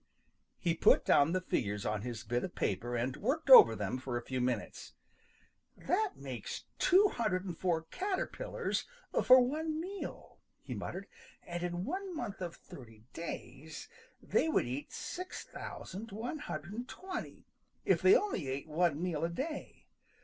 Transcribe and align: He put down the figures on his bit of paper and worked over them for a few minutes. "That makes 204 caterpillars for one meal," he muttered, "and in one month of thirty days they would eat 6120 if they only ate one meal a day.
He 0.57 0.73
put 0.73 1.05
down 1.05 1.31
the 1.31 1.41
figures 1.41 1.85
on 1.85 2.01
his 2.01 2.23
bit 2.23 2.43
of 2.43 2.55
paper 2.55 2.95
and 2.95 3.15
worked 3.17 3.51
over 3.51 3.75
them 3.75 3.99
for 3.99 4.17
a 4.17 4.23
few 4.23 4.41
minutes. 4.41 4.93
"That 5.77 6.13
makes 6.17 6.63
204 6.79 7.83
caterpillars 7.83 8.85
for 9.23 9.39
one 9.41 9.79
meal," 9.79 10.39
he 10.63 10.73
muttered, 10.73 11.05
"and 11.45 11.61
in 11.61 11.85
one 11.85 12.15
month 12.15 12.41
of 12.41 12.55
thirty 12.55 13.03
days 13.13 13.89
they 14.19 14.49
would 14.49 14.65
eat 14.65 14.91
6120 14.91 17.45
if 17.85 18.01
they 18.01 18.15
only 18.15 18.47
ate 18.47 18.67
one 18.67 19.03
meal 19.03 19.23
a 19.23 19.29
day. 19.29 19.85